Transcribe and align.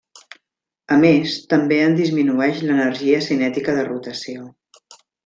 A 0.93 0.95
més, 1.01 1.35
també 1.53 1.77
en 1.89 1.97
disminueix 1.99 2.63
l'energia 2.71 3.21
cinètica 3.29 3.77
de 3.81 3.85
rotació. 3.91 4.49